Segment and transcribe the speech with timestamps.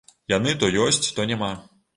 [0.33, 1.55] Яны то ёсць, то няма.